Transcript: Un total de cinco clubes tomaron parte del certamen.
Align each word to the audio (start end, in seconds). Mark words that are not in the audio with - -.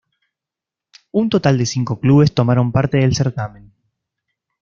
Un 1.19 1.25
total 1.29 1.59
de 1.59 1.67
cinco 1.67 1.99
clubes 1.99 2.33
tomaron 2.33 2.71
parte 2.71 2.97
del 2.97 3.13
certamen. 3.15 3.71